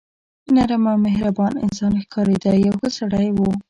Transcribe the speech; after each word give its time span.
نرم 0.55 0.83
او 0.91 0.97
مهربان 1.05 1.53
انسان 1.65 1.93
ښکارېده، 2.03 2.51
یو 2.65 2.73
ښه 2.79 2.89
سړی 2.97 3.27
و. 3.35 3.39